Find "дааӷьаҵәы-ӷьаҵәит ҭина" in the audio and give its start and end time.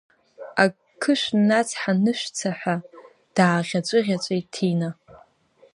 3.35-4.89